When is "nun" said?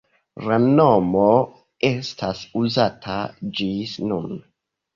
4.11-4.29